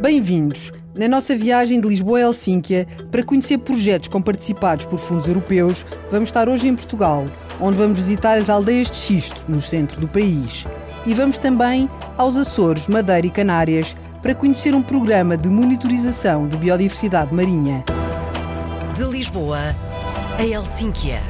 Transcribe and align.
Bem-vindos! 0.00 0.72
Na 0.94 1.08
nossa 1.08 1.36
viagem 1.36 1.80
de 1.80 1.88
Lisboa 1.88 2.18
a 2.18 2.22
Helsínquia, 2.22 2.86
para 3.10 3.24
conhecer 3.24 3.58
projetos 3.58 4.08
com 4.08 4.22
participados 4.22 4.86
por 4.86 4.98
fundos 4.98 5.26
europeus, 5.26 5.84
vamos 6.10 6.28
estar 6.28 6.48
hoje 6.48 6.68
em 6.68 6.76
Portugal, 6.76 7.26
onde 7.60 7.76
vamos 7.76 7.98
visitar 7.98 8.38
as 8.38 8.48
aldeias 8.48 8.90
de 8.90 8.96
Xisto, 8.96 9.44
no 9.48 9.60
centro 9.60 10.00
do 10.00 10.06
país. 10.06 10.66
E 11.04 11.12
vamos 11.14 11.36
também 11.36 11.90
aos 12.16 12.36
Açores, 12.36 12.86
Madeira 12.86 13.26
e 13.26 13.30
Canárias, 13.30 13.96
para 14.22 14.34
conhecer 14.34 14.74
um 14.74 14.82
programa 14.82 15.36
de 15.36 15.50
monitorização 15.50 16.46
de 16.46 16.56
biodiversidade 16.56 17.34
marinha. 17.34 17.84
De 18.96 19.02
Lisboa 19.02 19.58
a 20.38 20.44
Helsínquia. 20.44 21.20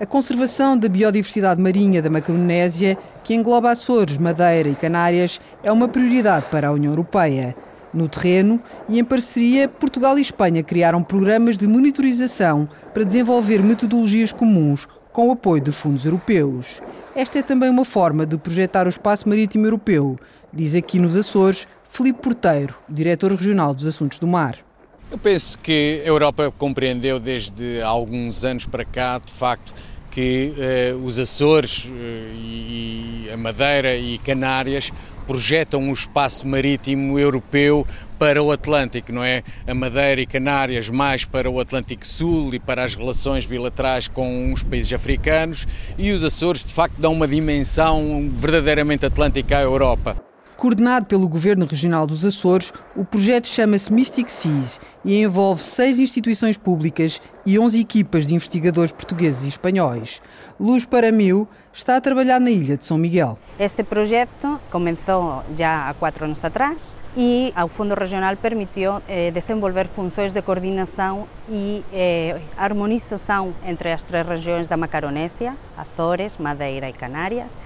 A 0.00 0.04
conservação 0.04 0.76
da 0.76 0.88
biodiversidade 0.88 1.60
marinha 1.60 2.02
da 2.02 2.10
Macaronésia, 2.10 2.98
que 3.22 3.32
engloba 3.32 3.70
Açores, 3.70 4.18
Madeira 4.18 4.68
e 4.68 4.74
Canárias, 4.74 5.40
é 5.62 5.70
uma 5.70 5.86
prioridade 5.86 6.46
para 6.50 6.66
a 6.66 6.72
União 6.72 6.90
Europeia. 6.90 7.54
No 7.94 8.08
terreno 8.08 8.60
e 8.88 8.98
em 8.98 9.04
parceria, 9.04 9.68
Portugal 9.68 10.18
e 10.18 10.20
Espanha 10.20 10.64
criaram 10.64 11.04
programas 11.04 11.56
de 11.56 11.68
monitorização 11.68 12.68
para 12.92 13.04
desenvolver 13.04 13.62
metodologias 13.62 14.32
comuns 14.32 14.88
com 15.12 15.28
o 15.28 15.32
apoio 15.32 15.62
de 15.62 15.70
fundos 15.70 16.04
europeus. 16.04 16.82
Esta 17.14 17.38
é 17.38 17.42
também 17.42 17.70
uma 17.70 17.84
forma 17.84 18.26
de 18.26 18.36
projetar 18.36 18.86
o 18.86 18.90
espaço 18.90 19.28
marítimo 19.28 19.64
europeu, 19.64 20.18
diz 20.52 20.74
aqui 20.74 20.98
nos 20.98 21.14
Açores 21.14 21.68
Filipe 21.88 22.20
Porteiro, 22.20 22.74
diretor 22.88 23.30
regional 23.30 23.72
dos 23.72 23.86
Assuntos 23.86 24.18
do 24.18 24.26
Mar. 24.26 24.67
Eu 25.10 25.16
penso 25.16 25.56
que 25.56 26.02
a 26.04 26.08
Europa 26.08 26.52
compreendeu 26.58 27.18
desde 27.18 27.80
alguns 27.80 28.44
anos 28.44 28.66
para 28.66 28.84
cá, 28.84 29.18
de 29.18 29.32
facto, 29.32 29.72
que 30.10 30.52
eh, 30.58 30.94
os 31.02 31.18
Açores 31.18 31.88
eh, 31.90 32.32
e 32.34 33.30
a 33.32 33.36
Madeira 33.36 33.96
e 33.96 34.18
Canárias 34.18 34.92
projetam 35.26 35.80
um 35.80 35.92
espaço 35.94 36.46
marítimo 36.46 37.18
europeu 37.18 37.86
para 38.18 38.42
o 38.42 38.52
Atlântico, 38.52 39.10
não 39.10 39.24
é? 39.24 39.42
A 39.66 39.72
Madeira 39.72 40.20
e 40.20 40.26
Canárias 40.26 40.90
mais 40.90 41.24
para 41.24 41.50
o 41.50 41.58
Atlântico 41.58 42.06
Sul 42.06 42.54
e 42.54 42.58
para 42.58 42.84
as 42.84 42.94
relações 42.94 43.46
bilaterais 43.46 44.08
com 44.08 44.52
os 44.52 44.62
países 44.62 44.92
africanos 44.92 45.66
e 45.96 46.12
os 46.12 46.22
Açores 46.22 46.66
de 46.66 46.72
facto 46.74 47.00
dão 47.00 47.14
uma 47.14 47.26
dimensão 47.26 48.30
verdadeiramente 48.34 49.06
atlântica 49.06 49.56
à 49.56 49.62
Europa. 49.62 50.27
Coordenado 50.58 51.06
pelo 51.06 51.28
Governo 51.28 51.66
Regional 51.66 52.04
dos 52.04 52.24
Açores, 52.24 52.72
o 52.96 53.04
projeto 53.04 53.46
chama-se 53.46 53.92
Mystic 53.92 54.28
Seas 54.28 54.80
e 55.04 55.22
envolve 55.22 55.62
seis 55.62 56.00
instituições 56.00 56.56
públicas 56.56 57.22
e 57.46 57.56
11 57.56 57.80
equipas 57.80 58.26
de 58.26 58.34
investigadores 58.34 58.90
portugueses 58.90 59.46
e 59.46 59.50
espanhóis. 59.50 60.20
Luz 60.58 60.84
para 60.84 61.12
Mil 61.12 61.46
está 61.72 61.96
a 61.96 62.00
trabalhar 62.00 62.40
na 62.40 62.50
ilha 62.50 62.76
de 62.76 62.84
São 62.84 62.98
Miguel. 62.98 63.38
Este 63.56 63.84
projeto 63.84 64.58
começou 64.68 65.44
já 65.56 65.88
há 65.88 65.94
quatro 65.94 66.24
anos 66.24 66.44
atrás 66.44 66.92
e 67.16 67.54
o 67.64 67.68
Fundo 67.68 67.94
Regional 67.94 68.36
permitiu 68.36 69.00
eh, 69.08 69.30
desenvolver 69.30 69.86
funções 69.86 70.32
de 70.32 70.42
coordenação 70.42 71.28
e 71.48 71.84
eh, 71.92 72.40
harmonização 72.56 73.54
entre 73.64 73.92
as 73.92 74.02
três 74.02 74.26
regiões 74.26 74.66
da 74.66 74.76
Macaronésia, 74.76 75.54
Açores, 75.76 76.36
Madeira 76.36 76.88
e 76.88 76.92
Canárias, 76.92 77.56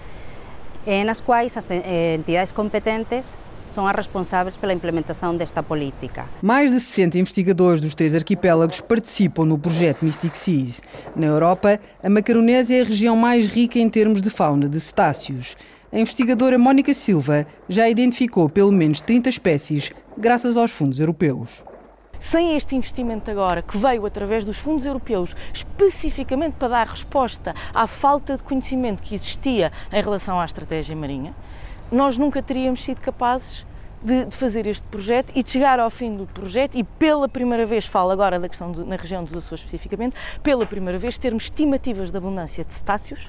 nas 1.05 1.21
quais 1.21 1.57
as 1.57 1.71
eh, 1.71 2.17
entidades 2.19 2.53
competentes 2.53 3.35
são 3.73 3.87
as 3.87 3.97
responsáveis 3.97 4.57
pela 4.57 4.73
implementação 4.73 5.37
desta 5.37 5.63
política. 5.63 6.27
Mais 6.43 6.71
de 6.71 6.79
60 6.79 7.19
investigadores 7.19 7.81
dos 7.81 7.95
três 7.95 8.15
arquipélagos 8.15 8.81
participam 8.81 9.45
no 9.45 9.59
projeto 9.59 10.05
Mystic 10.05 10.37
Seas. 10.37 10.83
Na 11.17 11.27
Europa, 11.27 11.81
a 12.03 12.11
Macaronésia 12.11 12.79
é 12.79 12.83
a 12.83 12.85
região 12.85 13.17
mais 13.17 13.49
rica 13.49 13.79
em 13.79 13.89
termos 13.89 14.21
de 14.21 14.31
fauna 14.31 14.69
de 14.69 14.79
cetáceos. 14.79 15.57
A 15.91 15.99
investigadora 15.99 16.59
Mónica 16.59 16.95
Silva 16.95 17.47
já 17.69 17.89
identificou 17.89 18.49
pelo 18.49 18.73
menos 18.73 19.01
30 19.01 19.29
espécies 19.29 19.91
graças 20.17 20.57
aos 20.57 20.71
fundos 20.71 21.01
europeus. 21.01 21.63
Sem 22.23 22.55
este 22.55 22.77
investimento 22.77 23.29
agora, 23.33 23.63
que 23.63 23.77
veio 23.77 24.07
através 24.07 24.45
dos 24.45 24.57
fundos 24.57 24.87
europeus, 24.87 25.35
especificamente 25.53 26.55
para 26.55 26.69
dar 26.69 26.87
resposta 26.87 27.53
à 27.75 27.85
falta 27.89 28.37
de 28.37 28.45
conhecimento 28.45 29.03
que 29.03 29.17
existia 29.17 29.73
em 29.93 30.01
relação 30.01 30.41
à 30.41 30.45
estratégia 30.45 30.95
marinha, 30.95 31.35
nós 31.91 32.17
nunca 32.17 32.41
teríamos 32.41 32.85
sido 32.85 33.01
capazes 33.01 33.67
de, 34.01 34.27
de, 34.27 34.37
fazer 34.37 34.69
este 34.69 34.87
projeto 34.87 35.33
e 35.35 35.43
de 35.43 35.51
chegar 35.51 35.81
ao 35.81 35.91
fim 35.91 36.17
do 36.17 36.25
projeto 36.29 36.79
e 36.79 36.85
pela 36.85 37.29
primeira 37.29 37.67
vez, 37.67 37.87
falo 37.87 38.13
agora 38.13 38.39
da 38.39 38.49
questão 38.49 38.71
na 38.71 38.95
região 38.95 39.25
dos 39.25 39.37
Açores 39.37 39.65
especificamente, 39.65 40.15
pela 40.45 40.65
primeira 40.65 41.01
vez 41.01 41.19
termos 41.19 41.43
estimativas 41.43 42.13
de 42.13 42.17
abundância 42.17 42.65
de 42.65 42.73
cetáceos 42.73 43.29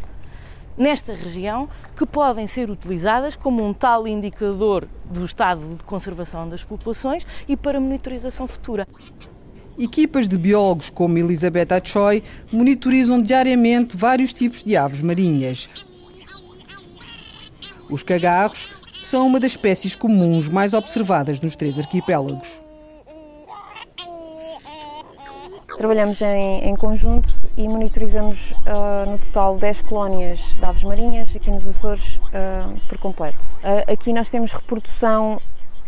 nesta 0.78 1.13
região 1.13 1.69
que 1.95 2.06
podem 2.06 2.47
ser 2.47 2.69
utilizadas 2.69 3.35
como 3.35 3.66
um 3.66 3.73
tal 3.73 4.07
indicador 4.07 4.88
do 5.06 5.25
estado 5.25 5.75
de 5.75 5.84
conservação 5.84 6.47
das 6.47 6.63
populações 6.63 7.25
e 7.47 7.56
para 7.56 7.79
monitorização 7.79 8.47
futura. 8.47 8.88
Equipas 9.78 10.28
de 10.28 10.38
biólogos 10.38 10.89
como 10.89 11.17
Elizabeth 11.17 11.81
Choi 11.84 12.23
monitorizam 12.51 13.22
diariamente 13.22 13.97
vários 13.97 14.31
tipos 14.31 14.63
de 14.63 14.78
aves 14.78 15.01
marinhas. 15.01 15.67
Os 17.90 18.03
cagarros 18.03 18.73
são 18.94 19.28
uma 19.28 19.40
das 19.40 19.51
espécies 19.51 19.95
comuns 19.95 20.47
mais 20.47 20.73
observadas 20.73 21.40
nos 21.40 21.55
três 21.55 21.78
arquipélagos. 21.78 22.62
Trabalhamos 25.78 26.22
em, 26.22 26.69
em 26.69 26.75
conjunto 26.75 27.29
e 27.57 27.67
monitorizamos 27.67 28.51
uh, 28.51 29.09
no 29.09 29.17
total 29.17 29.57
10 29.57 29.81
colónias 29.84 30.39
de 30.39 30.63
aves 30.63 30.84
marinhas 30.84 31.35
aqui 31.35 31.50
nos 31.50 31.67
Açores 31.67 32.17
uh, 32.17 32.79
por 32.88 32.97
completo. 33.00 33.44
Uh, 33.63 33.91
aqui 33.91 34.13
nós 34.13 34.29
temos 34.29 34.53
reprodução 34.53 35.41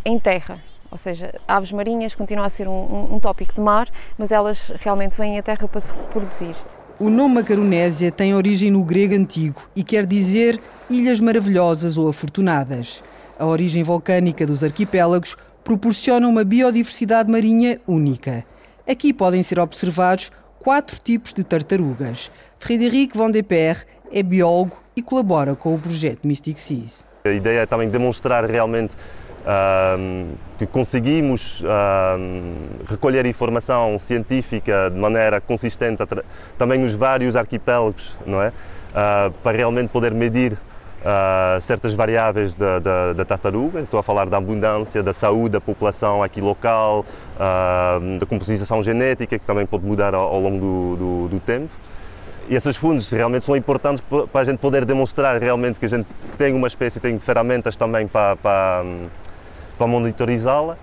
em 0.04 0.18
terra, 0.20 0.60
ou 0.92 0.98
seja, 0.98 1.34
aves 1.48 1.72
marinhas 1.72 2.16
continua 2.16 2.46
a 2.46 2.50
ser 2.50 2.68
um, 2.68 2.72
um, 2.72 3.16
um 3.16 3.20
tópico 3.20 3.54
de 3.54 3.62
mar, 3.62 3.88
mas 4.18 4.32
elas 4.32 4.72
realmente 4.80 5.18
vêm 5.18 5.38
à 5.38 5.44
terra 5.44 5.68
para 5.68 5.80
se 5.80 5.94
reproduzir. 5.94 6.56
O 6.98 7.10
nome 7.10 7.36
Macaronésia 7.36 8.12
tem 8.12 8.34
origem 8.34 8.72
no 8.72 8.84
grego 8.84 9.14
antigo 9.16 9.62
e 9.76 9.84
quer 9.84 10.06
dizer 10.06 10.60
ilhas 10.90 11.20
maravilhosas 11.20 11.98
ou 11.98 12.08
afortunadas. 12.08 13.04
A 13.38 13.46
origem 13.46 13.84
volcânica 13.84 14.48
dos 14.48 14.64
arquipélagos 14.64 15.36
proporciona 15.64 16.28
uma 16.28 16.44
biodiversidade 16.44 17.30
marinha 17.30 17.80
única. 17.86 18.46
Aqui 18.88 19.12
podem 19.12 19.42
ser 19.42 19.60
observados 19.60 20.32
quatro 20.60 21.00
tipos 21.02 21.34
de 21.34 21.44
tartarugas. 21.44 22.32
Frederic 22.60 23.18
van 23.18 23.32
de 23.32 23.42
Per 23.42 23.84
é 24.12 24.22
biólogo 24.22 24.78
e 24.96 25.02
colabora 25.02 25.56
com 25.56 25.74
o 25.74 25.80
projeto 25.80 26.28
Mystic 26.28 26.60
Seas. 26.60 27.04
A 27.26 27.30
ideia 27.30 27.62
é 27.62 27.66
também 27.66 27.90
demonstrar 27.90 28.46
realmente 28.46 28.94
uh, 28.94 30.38
que 30.60 30.68
conseguimos 30.68 31.62
uh, 31.62 32.86
recolher 32.88 33.26
informação 33.26 33.98
científica 33.98 34.92
de 34.92 35.00
maneira 35.00 35.42
consistente 35.42 36.04
também 36.56 36.80
nos 36.80 36.94
vários 36.94 37.36
arquipélagos, 37.36 38.16
não 38.24 38.40
é? 38.40 38.50
Uh, 38.50 39.32
para 39.42 39.58
realmente 39.58 39.90
poder 39.90 40.14
medir 40.14 40.56
uh, 41.06 41.62
certas 41.62 41.94
variáveis 41.94 42.56
da, 42.56 42.80
da, 42.80 43.14
da, 43.14 43.26
tartaruga. 43.26 43.82
Estou 43.82 44.00
a 44.00 44.04
falar 44.04 44.26
da 44.26 44.38
abundância, 44.38 45.04
da 45.04 45.14
saúde 45.14 45.54
da 45.54 45.62
população 45.62 46.24
aqui 46.24 46.42
local, 46.42 47.06
uh, 47.36 48.20
da 48.20 48.26
composição 48.26 48.84
genética, 48.84 49.38
que 49.38 49.46
também 49.46 49.66
pode 49.66 49.86
mudar 49.86 50.16
ao, 50.16 50.34
ao 50.34 50.40
longo 50.40 50.60
do, 50.60 50.96
do, 50.96 51.28
do, 51.30 51.40
tempo. 51.40 51.70
E 52.50 52.56
esses 52.56 52.76
fundos 52.76 53.10
realmente 53.12 53.46
são 53.46 53.56
importantes 53.56 54.04
para 54.32 54.42
a 54.42 54.44
gente 54.44 54.58
poder 54.58 54.86
demonstrar 54.86 55.42
realmente 55.42 55.80
que 55.80 55.86
a 55.86 55.90
gente 55.90 56.08
tem 56.38 56.54
uma 56.54 56.68
espécie, 56.68 57.00
tem 57.00 57.18
ferramentas 57.20 57.78
também 57.78 58.08
para, 58.08 58.36
para, 58.36 58.84
para 59.78 59.88
monitorizá-la. 59.88 60.78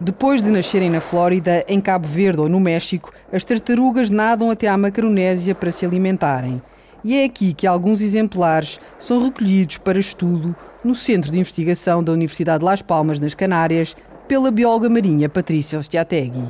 Depois 0.00 0.42
de 0.42 0.50
nascerem 0.50 0.88
na 0.88 1.00
Flórida, 1.00 1.62
em 1.68 1.78
Cabo 1.78 2.08
Verde 2.08 2.40
ou 2.40 2.48
no 2.48 2.58
México, 2.58 3.12
as 3.30 3.44
tartarugas 3.44 4.08
nadam 4.08 4.50
até 4.50 4.66
à 4.66 4.76
Macaronésia 4.76 5.54
para 5.54 5.70
se 5.70 5.84
alimentarem. 5.84 6.60
E 7.02 7.16
é 7.16 7.24
aqui 7.24 7.54
que 7.54 7.66
alguns 7.66 8.00
exemplares 8.00 8.78
são 8.98 9.22
recolhidos 9.22 9.78
para 9.78 9.98
estudo 9.98 10.54
no 10.84 10.94
Centro 10.94 11.30
de 11.30 11.38
Investigação 11.38 12.02
da 12.02 12.12
Universidade 12.12 12.60
de 12.60 12.64
Las 12.64 12.82
Palmas, 12.82 13.18
nas 13.18 13.34
Canárias, 13.34 13.96
pela 14.28 14.50
bióloga 14.50 14.88
marinha 14.88 15.28
Patrícia 15.28 15.78
Ostiategui. 15.78 16.48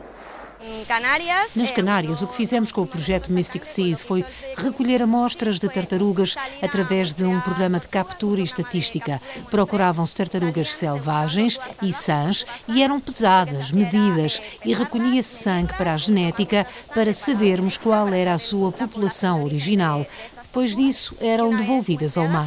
Nas 1.56 1.70
Canárias, 1.70 2.20
o 2.20 2.26
que 2.26 2.36
fizemos 2.36 2.70
com 2.70 2.82
o 2.82 2.86
projeto 2.86 3.32
Mystic 3.32 3.64
Seas 3.64 4.02
foi 4.02 4.24
recolher 4.56 5.00
amostras 5.00 5.58
de 5.58 5.66
tartarugas 5.68 6.36
através 6.60 7.14
de 7.14 7.24
um 7.24 7.40
programa 7.40 7.80
de 7.80 7.88
captura 7.88 8.42
e 8.42 8.44
estatística. 8.44 9.22
Procuravam-se 9.50 10.14
tartarugas 10.14 10.74
selvagens 10.74 11.58
e 11.80 11.92
sãs 11.92 12.44
e 12.68 12.82
eram 12.82 13.00
pesadas, 13.00 13.72
medidas 13.72 14.42
e 14.62 14.74
recolhia-se 14.74 15.42
sangue 15.42 15.72
para 15.74 15.94
a 15.94 15.96
genética 15.96 16.66
para 16.94 17.14
sabermos 17.14 17.78
qual 17.78 18.08
era 18.08 18.34
a 18.34 18.38
sua 18.38 18.70
população 18.70 19.42
original. 19.42 20.04
Depois 20.50 20.74
disso, 20.74 21.14
eram 21.20 21.56
devolvidas 21.56 22.18
ao 22.18 22.26
mar. 22.26 22.44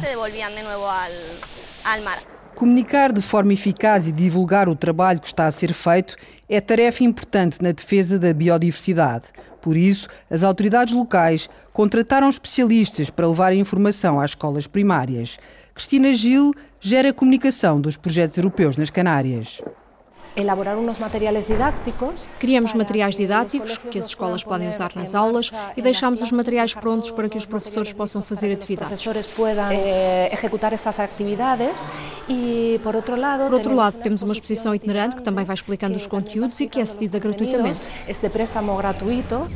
Comunicar 2.54 3.10
de 3.10 3.22
forma 3.22 3.54
eficaz 3.54 4.06
e 4.06 4.12
divulgar 4.12 4.68
o 4.68 4.76
trabalho 4.76 5.22
que 5.22 5.26
está 5.26 5.46
a 5.46 5.50
ser 5.50 5.72
feito 5.72 6.14
é 6.46 6.60
tarefa 6.60 7.02
importante 7.02 7.62
na 7.62 7.72
defesa 7.72 8.18
da 8.18 8.34
biodiversidade. 8.34 9.24
Por 9.62 9.74
isso, 9.74 10.06
as 10.30 10.42
autoridades 10.42 10.92
locais 10.92 11.48
contrataram 11.72 12.28
especialistas 12.28 13.08
para 13.08 13.26
levar 13.26 13.52
a 13.52 13.56
informação 13.56 14.20
às 14.20 14.32
escolas 14.32 14.66
primárias. 14.66 15.38
Cristina 15.72 16.12
Gil 16.12 16.52
gera 16.78 17.08
a 17.08 17.14
comunicação 17.14 17.80
dos 17.80 17.96
projetos 17.96 18.36
europeus 18.36 18.76
nas 18.76 18.90
Canárias 18.90 19.62
Criamos 22.40 22.74
materiais 22.74 23.14
didáticos 23.14 23.78
que 23.78 23.98
as 24.00 24.06
escolas 24.06 24.42
podem 24.42 24.68
usar 24.68 24.90
nas 24.96 25.14
aulas 25.14 25.52
e 25.76 25.82
deixamos 25.82 26.20
os 26.22 26.32
materiais 26.32 26.74
prontos 26.74 27.12
para 27.12 27.28
que 27.28 27.38
os 27.38 27.46
professores 27.46 27.92
possam 27.92 28.20
fazer 28.20 28.52
atividades. 28.52 28.98
Os 28.98 29.04
professores 29.04 29.26
possam 29.26 29.70
executar 30.32 30.72
estas 30.72 30.98
atividades 30.98 31.72
por 32.82 32.96
outro 32.96 33.16
lado, 33.16 33.44
por 33.44 33.54
outro 33.54 33.74
lado 33.74 33.98
temos 34.02 34.22
uma 34.22 34.32
exposição 34.32 34.74
itinerante 34.74 35.16
que 35.16 35.22
também 35.22 35.44
vai 35.44 35.54
explicando 35.54 35.94
os 35.94 36.06
conteúdos 36.06 36.58
e 36.60 36.66
que 36.66 36.80
é 36.80 36.84
cedida 36.84 37.18
gratuitamente. 37.18 37.88
Este 38.08 38.28
préstamo 38.28 38.76
gratuito. 38.76 39.48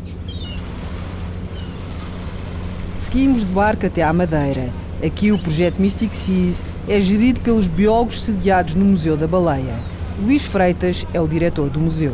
Seguimos 2.95 3.41
de 3.41 3.53
barco 3.53 3.87
até 3.87 4.03
à 4.03 4.13
Madeira. 4.13 4.73
Aqui 5.05 5.33
o 5.33 5.39
projeto 5.39 5.79
Mystic 5.79 6.13
Seas 6.13 6.63
é 6.87 7.01
gerido 7.01 7.41
pelos 7.41 7.67
biólogos 7.67 8.23
sediados 8.23 8.75
no 8.75 8.85
Museu 8.85 9.17
da 9.17 9.27
Baleia. 9.27 9.75
Luís 10.21 10.43
Freitas 10.43 11.07
é 11.15 11.21
o 11.21 11.29
diretor 11.29 11.71
do 11.71 11.79
museu. 11.79 12.13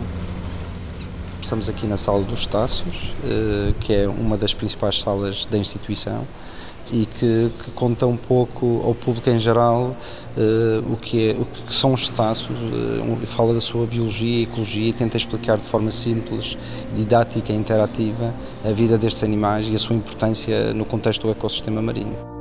Estamos 1.41 1.69
aqui 1.69 1.87
na 1.87 1.97
Sala 1.97 2.23
dos 2.23 2.47
Taços, 2.47 3.15
eh, 3.25 3.73
que 3.81 3.95
é 3.95 4.07
uma 4.09 4.37
das 4.37 4.53
principais 4.53 5.01
salas 5.01 5.47
da 5.47 5.57
instituição 5.57 6.27
e 6.93 7.07
que, 7.07 7.51
que 7.65 7.71
conta 7.71 8.07
um 8.07 8.17
pouco 8.17 8.83
ao 8.85 8.95
público 8.95 9.31
em 9.31 9.39
geral 9.39 9.97
uh, 10.37 10.93
o, 10.93 10.97
que 10.97 11.31
é, 11.31 11.33
o 11.33 11.47
que 11.47 11.75
são 11.75 11.95
os 11.95 12.11
taços, 12.11 12.51
uh, 12.51 13.27
fala 13.27 13.55
da 13.55 13.61
sua 13.61 13.87
biologia 13.87 14.41
e 14.41 14.43
ecologia 14.43 14.89
e 14.89 14.93
tenta 14.93 15.17
explicar 15.17 15.57
de 15.57 15.65
forma 15.65 15.91
simples, 15.91 16.59
didática 16.95 17.53
e 17.53 17.57
interativa 17.57 18.35
a 18.65 18.71
vida 18.71 18.99
destes 18.99 19.23
animais 19.23 19.69
e 19.69 19.75
a 19.75 19.79
sua 19.79 19.97
importância 19.97 20.75
no 20.75 20.85
contexto 20.85 21.23
do 21.23 21.31
ecossistema 21.31 21.81
marinho. 21.81 22.34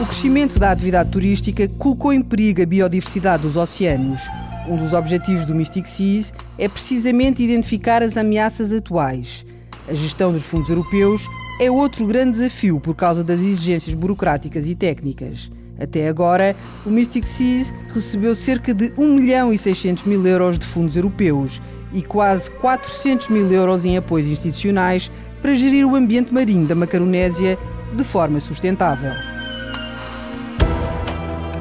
O 0.00 0.06
crescimento 0.06 0.58
da 0.58 0.70
atividade 0.70 1.10
turística 1.10 1.68
colocou 1.78 2.10
em 2.10 2.22
perigo 2.22 2.62
a 2.62 2.66
biodiversidade 2.66 3.42
dos 3.42 3.54
oceanos. 3.54 4.22
Um 4.66 4.74
dos 4.74 4.94
objetivos 4.94 5.44
do 5.44 5.54
Mystic 5.54 5.86
Seas 5.86 6.32
é 6.56 6.66
precisamente 6.70 7.42
identificar 7.42 8.02
as 8.02 8.16
ameaças 8.16 8.72
atuais. 8.72 9.44
A 9.86 9.92
gestão 9.92 10.32
dos 10.32 10.44
fundos 10.44 10.70
europeus 10.70 11.26
é 11.60 11.70
outro 11.70 12.06
grande 12.06 12.38
desafio 12.38 12.80
por 12.80 12.94
causa 12.94 13.22
das 13.22 13.40
exigências 13.40 13.94
burocráticas 13.94 14.66
e 14.66 14.74
técnicas. 14.74 15.50
Até 15.78 16.08
agora, 16.08 16.56
o 16.86 16.90
Mystic 16.90 17.26
Seas 17.26 17.70
recebeu 17.92 18.34
cerca 18.34 18.72
de 18.72 18.94
1 18.96 19.14
milhão 19.16 19.52
e 19.52 19.58
600 19.58 20.04
mil 20.04 20.26
euros 20.26 20.58
de 20.58 20.64
fundos 20.64 20.96
europeus 20.96 21.60
e 21.92 22.00
quase 22.00 22.50
400 22.52 23.28
mil 23.28 23.52
euros 23.52 23.84
em 23.84 23.98
apoios 23.98 24.28
institucionais 24.28 25.10
para 25.42 25.54
gerir 25.54 25.86
o 25.86 25.94
ambiente 25.94 26.32
marinho 26.32 26.66
da 26.66 26.74
Macaronésia 26.74 27.58
de 27.94 28.02
forma 28.02 28.40
sustentável. 28.40 29.39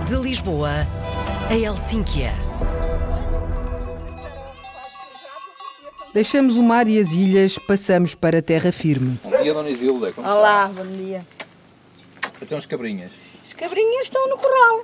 De 0.09 0.15
Lisboa 0.15 0.87
a 1.51 1.55
Helsínquia. 1.55 2.33
Deixamos 6.11 6.55
o 6.55 6.63
mar 6.63 6.87
e 6.87 6.99
as 6.99 7.11
ilhas, 7.11 7.59
passamos 7.59 8.15
para 8.15 8.39
a 8.39 8.41
terra 8.41 8.71
firme. 8.71 9.19
Bom 9.23 9.39
dia, 9.39 9.53
Dona 9.53 9.69
Isilda. 9.69 10.11
Como 10.11 10.27
Olá, 10.27 10.67
está? 10.67 10.83
bom 10.83 10.91
dia. 10.97 11.23
Então 12.41 12.57
as 12.57 12.65
cabrinhas? 12.65 13.11
As 13.43 13.53
cabrinhas 13.53 14.05
estão 14.05 14.27
no 14.29 14.37
corral. 14.37 14.81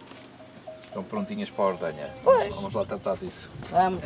Estão 0.86 1.04
prontinhas 1.04 1.50
para 1.50 1.66
a 1.66 1.68
ordenha. 1.70 2.10
Pois. 2.24 2.54
Vamos 2.54 2.76
lá 2.76 2.86
tratar 2.86 3.18
disso. 3.18 3.50
Vamos. 3.72 4.02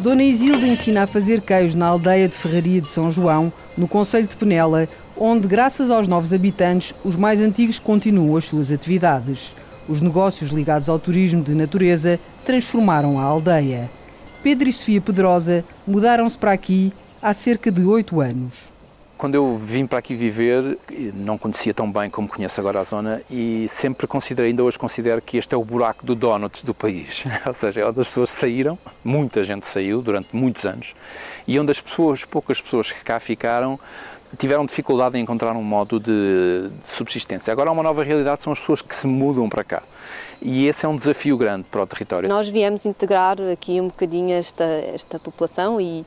Dona 0.00 0.22
Isilda 0.22 0.64
ensina 0.68 1.02
a 1.02 1.06
fazer 1.08 1.40
queijo 1.40 1.76
na 1.76 1.86
aldeia 1.88 2.28
de 2.28 2.36
Ferraria 2.36 2.80
de 2.80 2.88
São 2.88 3.10
João, 3.10 3.52
no 3.76 3.88
Conselho 3.88 4.28
de 4.28 4.36
Penela, 4.36 4.88
onde, 5.16 5.48
graças 5.48 5.90
aos 5.90 6.06
novos 6.06 6.32
habitantes, 6.32 6.94
os 7.04 7.16
mais 7.16 7.40
antigos 7.40 7.78
continuam 7.78 8.36
as 8.36 8.44
suas 8.44 8.70
atividades. 8.70 9.54
Os 9.88 10.00
negócios 10.00 10.50
ligados 10.50 10.88
ao 10.88 10.98
turismo 10.98 11.42
de 11.42 11.54
natureza 11.54 12.18
transformaram 12.44 13.18
a 13.18 13.22
aldeia. 13.22 13.88
Pedro 14.42 14.68
e 14.68 14.72
Sofia 14.72 15.00
Pedrosa 15.00 15.64
mudaram-se 15.86 16.36
para 16.36 16.52
aqui 16.52 16.92
há 17.22 17.32
cerca 17.32 17.70
de 17.70 17.84
oito 17.84 18.20
anos. 18.20 18.76
Quando 19.16 19.34
eu 19.34 19.56
vim 19.56 19.86
para 19.86 19.98
aqui 19.98 20.14
viver, 20.14 20.78
não 21.14 21.38
conhecia 21.38 21.72
tão 21.72 21.90
bem 21.90 22.10
como 22.10 22.28
conheço 22.28 22.60
agora 22.60 22.80
a 22.80 22.84
zona 22.84 23.22
e 23.30 23.66
sempre 23.72 24.06
considerei, 24.06 24.50
ainda 24.50 24.62
hoje 24.62 24.78
considero 24.78 25.22
que 25.22 25.38
este 25.38 25.54
é 25.54 25.56
o 25.56 25.64
buraco 25.64 26.04
do 26.04 26.14
donut 26.14 26.66
do 26.66 26.74
país. 26.74 27.24
Ou 27.46 27.54
seja, 27.54 27.80
é 27.80 27.86
onde 27.86 27.98
as 27.98 28.08
pessoas 28.08 28.28
saíram, 28.28 28.78
muita 29.02 29.42
gente 29.42 29.66
saiu 29.66 30.02
durante 30.02 30.28
muitos 30.36 30.66
anos, 30.66 30.94
e 31.48 31.58
onde 31.58 31.70
as 31.70 31.80
pessoas, 31.80 32.26
poucas 32.26 32.60
pessoas 32.60 32.92
que 32.92 33.02
cá 33.02 33.18
ficaram, 33.18 33.80
tiveram 34.36 34.64
dificuldade 34.64 35.18
em 35.18 35.22
encontrar 35.22 35.54
um 35.56 35.62
modo 35.62 35.98
de, 35.98 36.70
de, 36.80 36.86
subsistência. 36.86 37.52
Agora 37.52 37.70
há 37.70 37.72
uma 37.72 37.82
nova 37.82 38.02
realidade, 38.04 38.42
são 38.42 38.52
as 38.52 38.60
pessoas 38.60 38.82
que 38.82 38.94
se 38.94 39.06
mudam 39.06 39.48
para 39.48 39.64
cá. 39.64 39.82
E 40.40 40.66
esse 40.66 40.84
é 40.84 40.88
um 40.88 40.96
desafio 40.96 41.36
grande 41.36 41.64
para 41.70 41.82
o 41.82 41.86
território. 41.86 42.28
Nós 42.28 42.48
viemos 42.48 42.84
integrar 42.86 43.40
aqui 43.52 43.80
um 43.80 43.88
bocadinho 43.88 44.32
esta, 44.32 44.64
esta 44.64 45.18
população 45.18 45.80
e, 45.80 46.04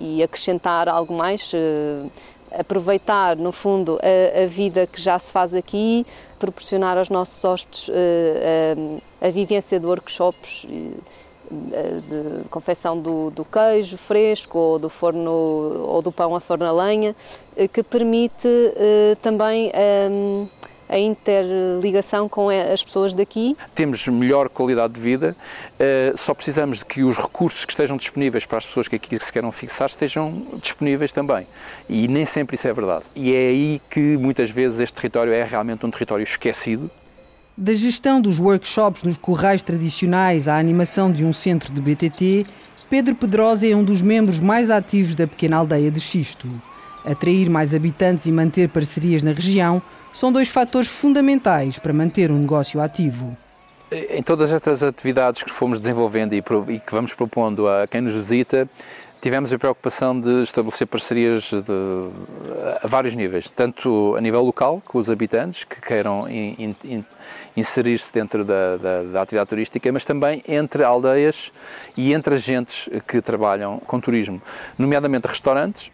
e 0.00 0.22
acrescentar 0.22 0.88
algo 0.88 1.14
mais, 1.14 1.52
uh, 1.52 2.10
aproveitar, 2.52 3.36
no 3.36 3.50
fundo, 3.50 3.98
a, 4.00 4.42
a, 4.42 4.46
vida 4.46 4.86
que 4.86 5.00
já 5.00 5.18
se 5.18 5.32
faz 5.32 5.54
aqui, 5.54 6.06
proporcionar 6.38 6.96
aos 6.96 7.08
nossos 7.08 7.44
hóspedes 7.44 7.88
uh, 7.88 7.92
a, 9.20 9.26
a, 9.26 9.30
vivência 9.30 9.80
de 9.80 9.86
workshops 9.86 10.66
de 11.52 12.48
confecção 12.48 12.98
do, 12.98 13.30
do, 13.30 13.44
queijo 13.44 13.96
fresco 13.96 14.58
ou 14.58 14.78
do 14.78 14.88
forno 14.88 15.30
ou 15.30 16.00
do 16.02 16.10
pão 16.10 16.34
a 16.34 16.40
forno 16.40 16.66
a 16.66 16.72
lenha, 16.72 17.14
eh, 17.56 17.68
que 17.68 17.82
permite 17.82 18.48
uh, 18.48 19.16
também 19.20 19.70
um, 20.10 20.46
a 20.88 20.98
interligação 20.98 22.28
com 22.28 22.48
as 22.48 22.82
pessoas 22.82 23.14
daqui. 23.14 23.56
Temos 23.74 24.06
melhor 24.08 24.48
qualidade 24.48 24.94
de 24.94 25.00
vida, 25.00 25.36
uh, 25.74 26.16
só 26.16 26.34
precisamos 26.34 26.80
de 26.80 26.86
que 26.86 27.02
os 27.02 27.16
recursos 27.16 27.64
que 27.64 27.72
estejam 27.72 27.96
disponíveis 27.96 28.44
para 28.44 28.58
as 28.58 28.66
pessoas 28.66 28.88
que 28.88 28.96
aqui 28.96 29.18
se 29.18 29.32
queiram 29.32 29.52
fixar 29.52 29.86
estejam 29.86 30.46
disponíveis 30.60 31.12
também. 31.12 31.46
E 31.88 32.08
nem 32.08 32.24
sempre 32.24 32.56
isso 32.56 32.68
é 32.68 32.72
verdade. 32.72 33.04
E 33.14 33.34
é 33.34 33.48
aí 33.48 33.80
que 33.90 34.16
muitas 34.16 34.50
vezes 34.50 34.80
este 34.80 34.94
território 34.94 35.32
é 35.32 35.44
realmente 35.44 35.84
um 35.84 35.90
território 35.90 36.22
esquecido 36.22 36.90
da 37.56 37.74
gestão 37.74 38.20
dos 38.20 38.38
workshops 38.38 39.02
nos 39.02 39.16
corrais 39.16 39.62
tradicionais 39.62 40.48
à 40.48 40.58
animação 40.58 41.12
de 41.12 41.24
um 41.24 41.32
centro 41.32 41.72
de 41.72 41.80
BTT, 41.80 42.46
Pedro 42.88 43.14
Pedrosa 43.14 43.66
é 43.66 43.74
um 43.74 43.84
dos 43.84 44.02
membros 44.02 44.40
mais 44.40 44.70
ativos 44.70 45.14
da 45.14 45.26
pequena 45.26 45.58
aldeia 45.58 45.90
de 45.90 46.00
Xisto. 46.00 46.48
Atrair 47.04 47.50
mais 47.50 47.74
habitantes 47.74 48.26
e 48.26 48.32
manter 48.32 48.68
parcerias 48.68 49.22
na 49.22 49.32
região 49.32 49.82
são 50.12 50.32
dois 50.32 50.48
fatores 50.48 50.88
fundamentais 50.88 51.78
para 51.78 51.92
manter 51.92 52.30
um 52.30 52.38
negócio 52.38 52.80
ativo. 52.80 53.36
Em 53.90 54.22
todas 54.22 54.50
estas 54.50 54.82
atividades 54.82 55.42
que 55.42 55.50
fomos 55.50 55.78
desenvolvendo 55.78 56.32
e 56.34 56.40
que 56.40 56.92
vamos 56.92 57.12
propondo 57.12 57.68
a 57.68 57.86
quem 57.86 58.00
nos 58.00 58.14
visita, 58.14 58.66
tivemos 59.22 59.52
a 59.52 59.58
preocupação 59.58 60.20
de 60.20 60.42
estabelecer 60.42 60.84
parcerias 60.88 61.52
de, 61.52 62.10
a 62.82 62.88
vários 62.88 63.14
níveis, 63.14 63.48
tanto 63.48 64.16
a 64.16 64.20
nível 64.20 64.42
local, 64.42 64.82
com 64.84 64.98
os 64.98 65.08
habitantes 65.08 65.62
que 65.62 65.80
queiram 65.80 66.28
in, 66.28 66.74
in, 66.84 67.04
inserir-se 67.56 68.12
dentro 68.12 68.44
da, 68.44 68.76
da, 68.76 69.02
da, 69.04 69.22
atividade 69.22 69.48
turística, 69.48 69.92
mas 69.92 70.04
também 70.04 70.42
entre 70.46 70.82
aldeias 70.82 71.52
e 71.96 72.12
entre 72.12 72.34
agentes 72.34 72.88
que 73.06 73.22
trabalham 73.22 73.80
com 73.86 74.00
turismo, 74.00 74.42
nomeadamente 74.76 75.28
restaurantes. 75.28 75.92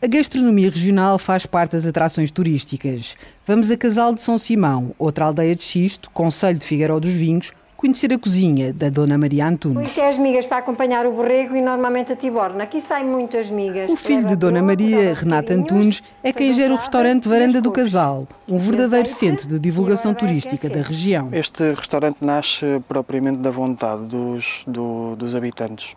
A 0.00 0.06
gastronomia 0.06 0.70
regional 0.70 1.18
faz 1.18 1.44
parte 1.44 1.72
das 1.72 1.84
atrações 1.84 2.30
turísticas. 2.30 3.16
Vamos 3.46 3.70
a 3.70 3.76
Casal 3.76 4.14
de 4.14 4.22
São 4.22 4.38
Simão, 4.38 4.94
outra 4.98 5.26
aldeia 5.26 5.54
de 5.54 5.62
Xisto, 5.62 6.10
Conselho 6.10 6.58
de 6.58 6.66
Figueiró 6.66 6.98
dos 6.98 7.12
Vinhos, 7.12 7.52
conhecer 7.76 8.12
a 8.12 8.18
cozinha 8.18 8.72
da 8.72 8.88
Dona 8.88 9.18
Maria 9.18 9.46
Antunes. 9.46 9.88
Isto 9.88 10.00
é 10.00 10.08
as 10.08 10.18
migas 10.18 10.46
para 10.46 10.58
acompanhar 10.58 11.06
o 11.06 11.12
borrego 11.12 11.54
e 11.54 11.60
normalmente 11.60 12.12
a 12.12 12.16
tiborna. 12.16 12.64
Aqui 12.64 12.80
saem 12.80 13.06
muitas 13.06 13.50
migas. 13.50 13.90
O 13.90 13.96
filho 13.96 14.26
de 14.26 14.34
Dona 14.34 14.62
Maria, 14.62 15.14
Renata 15.14 15.54
Antunes, 15.54 16.02
é 16.22 16.32
quem 16.32 16.52
gera 16.52 16.72
o 16.72 16.76
restaurante 16.76 17.28
Varanda 17.28 17.60
do 17.60 17.70
Casal, 17.70 18.26
um 18.48 18.58
verdadeiro 18.58 19.08
centro 19.08 19.48
de 19.48 19.58
divulgação 19.58 20.14
turística 20.14 20.68
da 20.68 20.80
região. 20.80 21.28
Este 21.32 21.72
restaurante 21.72 22.18
nasce 22.20 22.82
propriamente 22.88 23.38
da 23.38 23.50
vontade 23.50 24.06
dos, 24.06 24.64
do, 24.66 25.14
dos 25.16 25.34
habitantes. 25.34 25.94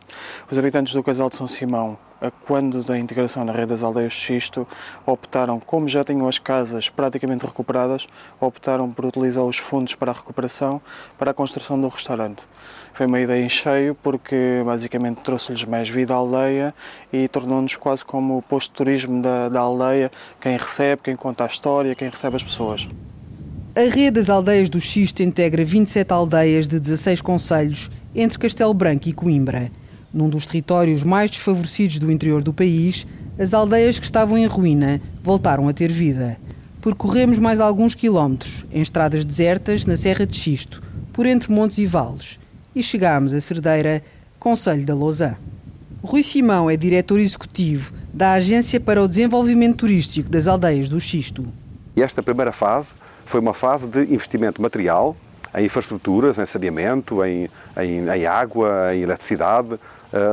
Os 0.51 0.57
habitantes 0.57 0.93
do 0.93 1.01
Casal 1.01 1.29
de 1.29 1.36
São 1.36 1.48
Simão 1.48 1.98
quando 2.45 2.83
da 2.83 2.97
integração 2.97 3.45
na 3.45 3.51
rede 3.51 3.67
das 3.67 3.83
aldeias 3.83 4.13
de 4.13 4.19
xisto, 4.19 4.67
optaram, 5.05 5.59
como 5.59 5.88
já 5.88 6.03
tinham 6.03 6.27
as 6.27 6.38
casas 6.38 6.89
praticamente 6.89 7.45
recuperadas, 7.45 8.07
optaram 8.39 8.91
por 8.91 9.05
utilizar 9.05 9.43
os 9.43 9.57
fundos 9.57 9.95
para 9.95 10.11
a 10.11 10.13
recuperação 10.13 10.81
para 11.17 11.31
a 11.31 11.33
construção 11.33 11.79
do 11.79 11.88
restaurante. 11.88 12.43
Foi 12.93 13.05
uma 13.05 13.19
ideia 13.19 13.43
em 13.43 13.49
cheio 13.49 13.95
porque 13.95 14.61
basicamente 14.65 15.17
trouxe-lhes 15.17 15.63
mais 15.63 15.88
vida 15.88 16.13
à 16.13 16.17
aldeia 16.17 16.73
e 17.13 17.27
tornou-nos 17.27 17.75
quase 17.75 18.03
como 18.03 18.38
o 18.38 18.41
posto 18.41 18.71
de 18.71 18.75
turismo 18.75 19.21
da, 19.21 19.49
da 19.49 19.59
aldeia, 19.59 20.11
quem 20.41 20.57
recebe, 20.57 21.01
quem 21.03 21.15
conta 21.15 21.43
a 21.43 21.47
história, 21.47 21.95
quem 21.95 22.09
recebe 22.09 22.35
as 22.35 22.43
pessoas. 22.43 22.88
A 23.75 23.81
rede 23.81 24.11
das 24.11 24.29
aldeias 24.29 24.67
do 24.67 24.81
Xisto 24.81 25.21
integra 25.21 25.63
27 25.63 26.11
aldeias 26.11 26.67
de 26.67 26.79
16 26.79 27.21
conselhos 27.21 27.89
entre 28.13 28.38
Castelo 28.38 28.73
Branco 28.73 29.07
e 29.07 29.13
Coimbra. 29.13 29.71
Num 30.13 30.27
dos 30.27 30.47
territórios 30.47 31.03
mais 31.03 31.29
desfavorecidos 31.29 31.99
do 31.99 32.11
interior 32.11 32.41
do 32.41 32.53
país, 32.53 33.05
as 33.37 33.53
aldeias 33.53 33.99
que 33.99 34.05
estavam 34.05 34.37
em 34.37 34.47
ruína 34.47 34.99
voltaram 35.23 35.67
a 35.67 35.73
ter 35.73 35.91
vida. 35.91 36.37
Percorremos 36.81 37.37
mais 37.37 37.59
alguns 37.59 37.93
quilómetros, 37.93 38.65
em 38.71 38.81
estradas 38.81 39.23
desertas, 39.23 39.85
na 39.85 39.95
Serra 39.95 40.25
de 40.25 40.35
Xisto, 40.35 40.81
por 41.13 41.25
entre 41.25 41.51
montes 41.51 41.77
e 41.77 41.85
vales, 41.85 42.39
e 42.75 42.81
chegámos 42.81 43.33
a 43.33 43.41
Cerdeira, 43.41 44.03
Conselho 44.39 44.85
da 44.85 44.95
Lousã. 44.95 45.35
Rui 46.01 46.23
Simão 46.23 46.69
é 46.69 46.77
diretor 46.77 47.19
executivo 47.19 47.93
da 48.11 48.33
Agência 48.33 48.79
para 48.79 49.03
o 49.03 49.07
Desenvolvimento 49.07 49.77
Turístico 49.77 50.29
das 50.29 50.47
Aldeias 50.47 50.89
do 50.89 50.99
Xisto. 50.99 51.45
Esta 51.95 52.23
primeira 52.23 52.51
fase 52.51 52.87
foi 53.25 53.39
uma 53.39 53.53
fase 53.53 53.85
de 53.85 54.13
investimento 54.13 54.61
material 54.61 55.15
em 55.55 55.65
infraestruturas, 55.65 56.37
em 56.37 56.45
saneamento, 56.45 57.23
em, 57.25 57.49
em, 57.77 58.07
em 58.07 58.25
água, 58.25 58.95
em 58.95 59.01
eletricidade, 59.01 59.79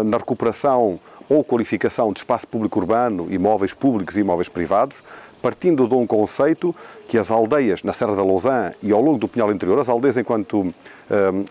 na 0.05 0.17
recuperação 0.17 0.99
ou 1.29 1.43
qualificação 1.43 2.13
de 2.13 2.21
espaço 2.21 2.47
público 2.47 2.79
urbano, 2.79 3.27
imóveis 3.31 3.75
públicos 3.75 4.17
e 4.17 4.21
imóveis 4.21 4.49
privados, 4.49 5.03
partindo 5.43 5.87
de 5.87 5.95
um 5.95 6.07
conceito 6.07 6.75
que 7.07 7.19
as 7.19 7.31
aldeias 7.31 7.83
na 7.83 7.93
Serra 7.93 8.17
da 8.17 8.23
Lousã 8.23 8.73
e 8.83 8.93
ao 8.93 9.01
longo 9.01 9.19
do 9.19 9.29
Pinhal 9.29 9.53
Interior, 9.53 9.79
as 9.79 9.89
aldeias 9.89 10.17
enquanto 10.17 10.61
uh, 10.61 10.75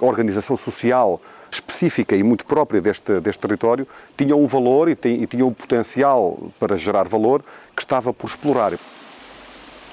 organização 0.02 0.58
social 0.58 1.22
específica 1.52 2.16
e 2.16 2.24
muito 2.24 2.46
própria 2.46 2.82
deste, 2.82 3.20
deste 3.20 3.40
território, 3.40 3.88
tinham 4.18 4.42
um 4.42 4.48
valor 4.48 4.90
e, 4.90 4.96
tem, 4.96 5.24
e 5.24 5.28
tinham 5.28 5.48
um 5.48 5.54
potencial 5.54 6.52
para 6.60 6.76
gerar 6.76 7.08
valor 7.08 7.44
que 7.76 7.82
estava 7.82 8.14
por 8.14 8.28
explorar. 8.28 8.74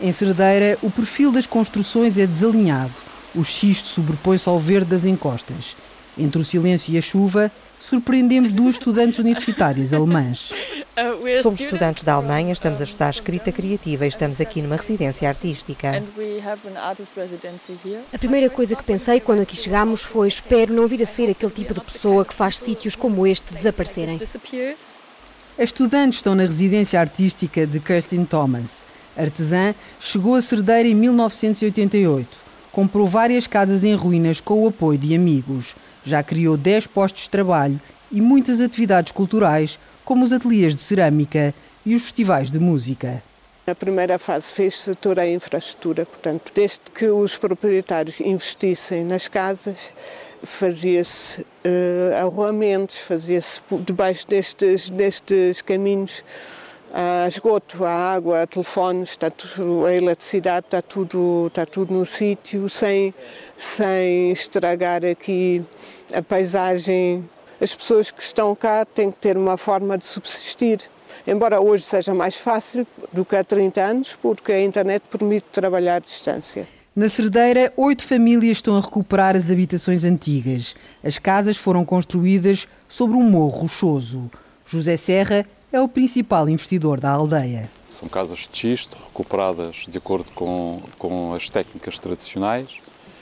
Em 0.00 0.10
Cerdeira, 0.10 0.76
o 0.82 0.90
perfil 0.90 1.30
das 1.30 1.46
construções 1.46 2.18
é 2.18 2.26
desalinhado. 2.26 2.92
O 3.34 3.44
xisto 3.44 3.86
sobrepõe-se 3.86 4.48
ao 4.48 4.58
verde 4.58 4.90
das 4.90 5.04
encostas. 5.04 5.76
Entre 6.18 6.40
o 6.40 6.44
silêncio 6.44 6.92
e 6.92 6.98
a 6.98 7.02
chuva, 7.02 7.52
surpreendemos 7.82 8.52
duas 8.52 8.76
estudantes 8.76 9.18
universitárias 9.18 9.92
alemãs. 9.92 10.52
Somos 11.42 11.60
estudantes 11.60 12.04
da 12.04 12.14
Alemanha, 12.14 12.52
estamos 12.52 12.80
a 12.80 12.84
estudar 12.84 13.10
escrita 13.10 13.50
criativa 13.50 14.04
e 14.04 14.08
estamos 14.08 14.40
aqui 14.40 14.62
numa 14.62 14.76
residência 14.76 15.28
artística. 15.28 16.02
A 18.12 18.18
primeira 18.18 18.48
coisa 18.48 18.76
que 18.76 18.82
pensei 18.82 19.20
quando 19.20 19.42
aqui 19.42 19.56
chegámos 19.56 20.02
foi: 20.02 20.28
espero 20.28 20.72
não 20.72 20.86
vir 20.86 21.02
a 21.02 21.06
ser 21.06 21.30
aquele 21.30 21.52
tipo 21.52 21.74
de 21.74 21.80
pessoa 21.80 22.24
que 22.24 22.34
faz 22.34 22.58
sítios 22.58 22.94
como 22.94 23.26
este 23.26 23.52
desaparecerem. 23.54 24.18
As 25.58 25.64
estudantes 25.64 26.18
estão 26.18 26.34
na 26.34 26.44
residência 26.44 27.00
artística 27.00 27.66
de 27.66 27.80
Kirsten 27.80 28.24
Thomas. 28.24 28.84
Artesã, 29.16 29.74
chegou 30.00 30.36
a 30.36 30.42
Cerdeira 30.42 30.88
em 30.88 30.94
1988. 30.94 32.38
Comprou 32.70 33.06
várias 33.06 33.46
casas 33.46 33.84
em 33.84 33.94
ruínas 33.94 34.40
com 34.40 34.64
o 34.64 34.68
apoio 34.68 34.98
de 34.98 35.14
amigos. 35.14 35.74
Já 36.04 36.22
criou 36.22 36.56
10 36.56 36.86
postos 36.88 37.24
de 37.24 37.30
trabalho 37.30 37.80
e 38.10 38.20
muitas 38.20 38.60
atividades 38.60 39.12
culturais, 39.12 39.78
como 40.04 40.24
os 40.24 40.32
ateliês 40.32 40.74
de 40.74 40.80
cerâmica 40.80 41.54
e 41.84 41.94
os 41.94 42.02
festivais 42.02 42.50
de 42.50 42.58
música. 42.58 43.22
Na 43.66 43.74
primeira 43.74 44.18
fase 44.18 44.50
fez-se 44.50 44.94
toda 44.96 45.22
a 45.22 45.28
infraestrutura, 45.28 46.04
portanto, 46.04 46.50
desde 46.52 46.80
que 46.92 47.06
os 47.06 47.36
proprietários 47.36 48.20
investissem 48.20 49.04
nas 49.04 49.28
casas, 49.28 49.92
fazia-se 50.42 51.42
uh, 51.42 52.16
arruamentos, 52.20 52.98
fazia-se 52.98 53.60
debaixo 53.86 54.26
destes, 54.26 54.90
destes 54.90 55.62
caminhos 55.62 56.24
a 56.92 57.26
esgoto, 57.26 57.84
a 57.84 57.90
água, 57.90 58.42
a 58.42 58.46
telefones, 58.46 59.10
está 59.10 59.30
tudo, 59.30 59.86
a 59.86 59.94
eletricidade, 59.94 60.66
está 60.66 60.82
tudo, 60.82 61.46
está 61.46 61.64
tudo 61.64 61.94
no 61.94 62.04
sítio, 62.04 62.68
sem, 62.68 63.14
sem 63.56 64.30
estragar 64.30 65.02
aqui 65.04 65.64
a 66.12 66.20
paisagem. 66.20 67.28
As 67.58 67.74
pessoas 67.74 68.10
que 68.10 68.22
estão 68.22 68.54
cá 68.54 68.84
têm 68.84 69.10
que 69.10 69.18
ter 69.18 69.36
uma 69.38 69.56
forma 69.56 69.96
de 69.96 70.06
subsistir. 70.06 70.80
Embora 71.26 71.60
hoje 71.60 71.84
seja 71.84 72.12
mais 72.12 72.36
fácil 72.36 72.86
do 73.12 73.24
que 73.24 73.36
há 73.36 73.44
30 73.44 73.80
anos, 73.80 74.18
porque 74.20 74.52
a 74.52 74.62
internet 74.62 75.02
permite 75.10 75.46
trabalhar 75.52 75.96
à 75.96 75.98
distância. 76.00 76.68
Na 76.94 77.08
Cerdeira, 77.08 77.72
oito 77.76 78.06
famílias 78.06 78.58
estão 78.58 78.76
a 78.76 78.80
recuperar 78.80 79.34
as 79.34 79.50
habitações 79.50 80.04
antigas. 80.04 80.74
As 81.02 81.18
casas 81.18 81.56
foram 81.56 81.86
construídas 81.86 82.68
sobre 82.86 83.16
um 83.16 83.22
morro 83.22 83.60
rochoso. 83.60 84.30
José 84.66 84.96
Serra 84.98 85.46
é 85.72 85.80
o 85.80 85.88
principal 85.88 86.48
investidor 86.48 87.00
da 87.00 87.10
aldeia. 87.10 87.70
São 87.88 88.06
casas 88.06 88.46
de 88.50 88.58
xisto 88.58 88.96
recuperadas 89.06 89.86
de 89.88 89.96
acordo 89.96 90.30
com, 90.34 90.82
com 90.98 91.32
as 91.32 91.48
técnicas 91.48 91.98
tradicionais, 91.98 92.68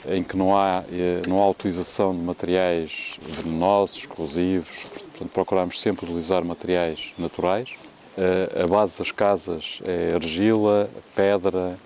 em 0.05 0.21
que 0.23 0.35
não 0.35 0.55
há, 0.55 0.83
eh, 0.91 1.21
não 1.27 1.39
há 1.39 1.49
utilização 1.49 2.13
de 2.13 2.21
materiais 2.21 3.17
venenosos, 3.21 4.05
corrosivos, 4.05 4.83
portanto 4.83 5.31
procuramos 5.31 5.79
sempre 5.79 6.05
utilizar 6.05 6.43
materiais 6.43 7.13
naturais. 7.17 7.69
Eh, 8.17 8.63
a 8.63 8.67
base 8.67 8.99
das 8.99 9.11
casas 9.11 9.79
é 9.85 10.13
argila, 10.13 10.89
pedra, 11.15 11.77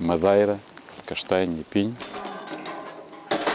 madeira, 0.00 0.58
castanho 1.04 1.58
e 1.60 1.64
pinho. 1.64 1.96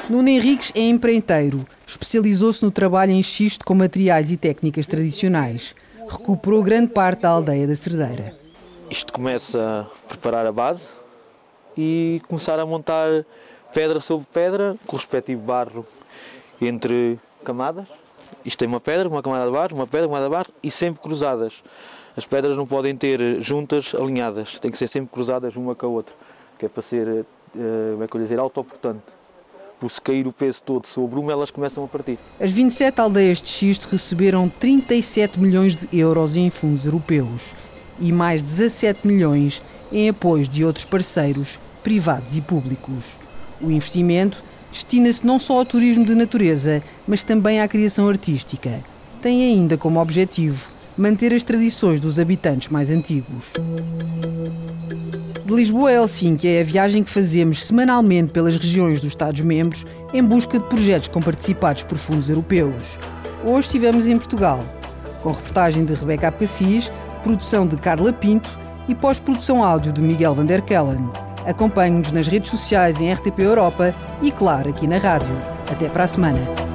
Nuno 0.07 0.29
Henriques 0.29 0.71
é 0.75 0.81
empreiteiro. 0.81 1.65
Especializou-se 1.87 2.63
no 2.63 2.71
trabalho 2.71 3.11
em 3.11 3.23
xisto 3.23 3.65
com 3.65 3.73
materiais 3.73 4.29
e 4.31 4.37
técnicas 4.37 4.85
tradicionais 4.85 5.73
recuperou 6.09 6.63
grande 6.63 6.91
parte 6.91 7.21
da 7.21 7.29
aldeia 7.29 7.67
da 7.67 7.75
Cerdeira. 7.75 8.35
Isto 8.89 9.13
começa 9.13 9.87
a 9.87 10.07
preparar 10.07 10.45
a 10.45 10.51
base 10.51 10.89
e 11.77 12.21
começar 12.27 12.59
a 12.59 12.65
montar 12.65 13.23
pedra 13.73 13.99
sobre 13.99 14.25
pedra, 14.33 14.75
com 14.87 14.95
o 14.95 14.99
respectivo 14.99 15.41
barro 15.41 15.85
entre 16.59 17.19
camadas. 17.43 17.87
Isto 18.43 18.59
tem 18.59 18.67
uma 18.67 18.79
pedra, 18.79 19.07
uma 19.07 19.21
camada 19.21 19.45
de 19.45 19.51
barro, 19.51 19.75
uma 19.75 19.87
pedra, 19.87 20.07
uma 20.07 20.17
camada 20.17 20.25
de 20.25 20.31
barro 20.31 20.53
e 20.63 20.71
sempre 20.71 21.01
cruzadas. 21.01 21.63
As 22.17 22.25
pedras 22.25 22.57
não 22.57 22.65
podem 22.65 22.95
ter 22.95 23.39
juntas 23.39 23.93
alinhadas, 23.93 24.59
têm 24.59 24.71
que 24.71 24.77
ser 24.77 24.87
sempre 24.87 25.11
cruzadas 25.13 25.55
uma 25.55 25.75
com 25.75 25.85
a 25.85 25.89
outra, 25.89 26.15
que 26.57 26.65
é 26.65 26.69
para 26.69 26.81
ser, 26.81 27.07
uh, 27.07 27.25
como 27.91 28.03
é 28.03 28.07
que 28.07 28.17
eu 28.17 28.21
dizer, 28.21 28.39
autoportante 28.39 29.18
por 29.79 29.89
se 29.89 30.01
cair 30.01 30.27
o 30.27 30.33
peso 30.33 30.61
todo 30.63 30.85
sobre 30.85 31.19
uma, 31.19 31.31
elas 31.31 31.51
começam 31.51 31.83
a 31.83 31.87
partir. 31.87 32.19
As 32.39 32.51
27 32.51 32.99
aldeias 32.99 33.41
de 33.41 33.49
xisto 33.49 33.87
receberam 33.89 34.49
37 34.49 35.39
milhões 35.39 35.75
de 35.75 35.87
euros 35.97 36.35
em 36.35 36.49
fundos 36.49 36.85
europeus 36.85 37.55
e 37.99 38.11
mais 38.11 38.43
17 38.43 39.07
milhões 39.07 39.61
em 39.91 40.09
apoios 40.09 40.47
de 40.47 40.63
outros 40.63 40.85
parceiros, 40.85 41.59
privados 41.83 42.35
e 42.35 42.41
públicos. 42.41 43.05
O 43.61 43.71
investimento 43.71 44.43
destina-se 44.71 45.25
não 45.25 45.39
só 45.39 45.57
ao 45.57 45.65
turismo 45.65 46.05
de 46.05 46.15
natureza, 46.15 46.83
mas 47.07 47.23
também 47.23 47.59
à 47.59 47.67
criação 47.67 48.07
artística. 48.07 48.83
Tem 49.21 49.43
ainda 49.43 49.77
como 49.77 49.99
objetivo 49.99 50.69
manter 50.97 51.33
as 51.33 51.43
tradições 51.43 51.99
dos 51.99 52.19
habitantes 52.19 52.69
mais 52.69 52.89
antigos. 52.89 53.53
De 55.49 55.55
Lisboa 55.55 55.89
a 55.89 55.93
Helsinki 55.93 56.47
é 56.47 56.61
a 56.61 56.63
viagem 56.63 57.03
que 57.03 57.09
fazemos 57.09 57.65
semanalmente 57.65 58.31
pelas 58.31 58.55
regiões 58.55 59.01
dos 59.01 59.09
Estados-membros 59.09 59.83
em 60.13 60.23
busca 60.23 60.59
de 60.59 60.65
projetos 60.65 61.07
comparticipados 61.07 61.81
por 61.81 61.97
fundos 61.97 62.29
europeus. 62.29 62.99
Hoje 63.43 63.65
estivemos 63.65 64.05
em 64.05 64.15
Portugal, 64.15 64.63
com 65.23 65.31
reportagem 65.31 65.85
de 65.85 65.95
Rebeca 65.95 66.27
Abcacis, 66.27 66.91
produção 67.23 67.65
de 67.65 67.77
Carla 67.77 68.13
Pinto 68.13 68.59
e 68.87 68.93
pós-produção 68.93 69.63
áudio 69.63 69.91
de 69.91 70.03
Miguel 70.03 70.35
Van 70.35 70.45
der 70.45 70.61
Kellen. 70.61 71.09
Acompanhe-nos 71.47 72.11
nas 72.11 72.27
redes 72.27 72.51
sociais 72.51 73.01
em 73.01 73.11
RTP 73.11 73.39
Europa 73.39 73.95
e, 74.21 74.31
claro, 74.31 74.69
aqui 74.69 74.85
na 74.85 74.99
rádio. 74.99 75.35
Até 75.67 75.89
para 75.89 76.03
a 76.03 76.07
semana. 76.07 76.68